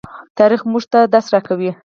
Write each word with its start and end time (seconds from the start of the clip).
تاریخ 0.39 0.61
موږ 0.71 0.83
ته 0.91 0.99
درس 1.13 1.27
راکوي. 1.33 1.71